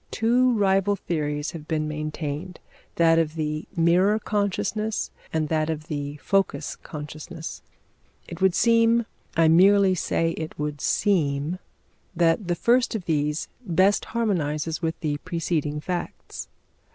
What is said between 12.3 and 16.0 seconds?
the first of these best harmonises with the preceding